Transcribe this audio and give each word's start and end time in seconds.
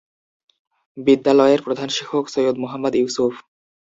বিদ্যালয়ের 0.97 1.59
প্রধান 1.61 1.89
শিক্ষক 1.89 2.25
সৈয়দ 2.27 2.55
মোহাম্মদ 2.59 2.93
ইউসুফ। 2.97 3.33